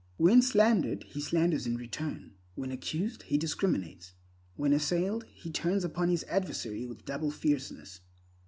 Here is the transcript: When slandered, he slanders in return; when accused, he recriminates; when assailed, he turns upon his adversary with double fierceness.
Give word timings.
When 0.17 0.41
slandered, 0.41 1.03
he 1.03 1.21
slanders 1.21 1.67
in 1.67 1.77
return; 1.77 2.33
when 2.55 2.71
accused, 2.71 3.21
he 3.21 3.37
recriminates; 3.37 4.13
when 4.55 4.73
assailed, 4.73 5.25
he 5.25 5.51
turns 5.51 5.83
upon 5.83 6.09
his 6.09 6.25
adversary 6.27 6.87
with 6.87 7.05
double 7.05 7.29
fierceness. 7.29 7.99